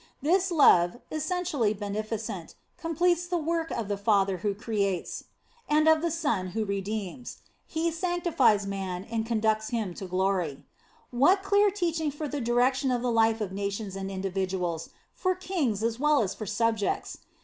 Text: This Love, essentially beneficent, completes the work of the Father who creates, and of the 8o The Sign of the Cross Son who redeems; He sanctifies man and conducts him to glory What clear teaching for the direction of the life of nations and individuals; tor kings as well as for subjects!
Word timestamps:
This 0.19 0.49
Love, 0.49 0.97
essentially 1.11 1.75
beneficent, 1.75 2.55
completes 2.75 3.27
the 3.27 3.37
work 3.37 3.69
of 3.69 3.87
the 3.87 3.99
Father 3.99 4.37
who 4.37 4.55
creates, 4.55 5.25
and 5.69 5.87
of 5.87 6.01
the 6.01 6.01
8o 6.01 6.01
The 6.01 6.01
Sign 6.01 6.01
of 6.01 6.01
the 6.01 6.09
Cross 6.09 6.15
Son 6.15 6.47
who 6.47 6.65
redeems; 6.65 7.37
He 7.67 7.91
sanctifies 7.91 8.65
man 8.65 9.03
and 9.03 9.27
conducts 9.27 9.69
him 9.69 9.93
to 9.93 10.07
glory 10.07 10.65
What 11.11 11.43
clear 11.43 11.69
teaching 11.69 12.09
for 12.09 12.27
the 12.27 12.41
direction 12.41 12.89
of 12.89 13.03
the 13.03 13.11
life 13.11 13.41
of 13.41 13.51
nations 13.51 13.95
and 13.95 14.09
individuals; 14.09 14.89
tor 15.21 15.35
kings 15.35 15.83
as 15.83 15.99
well 15.99 16.23
as 16.23 16.33
for 16.33 16.47
subjects! 16.47 17.19